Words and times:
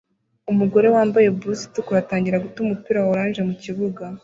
Umugore 0.51 0.87
wambaye 0.95 1.27
blusi 1.37 1.63
itukura 1.69 1.97
atangira 2.01 2.41
guta 2.43 2.57
umupira 2.61 2.99
wa 3.01 3.09
orange 3.13 3.39
mukibuga 3.47 4.03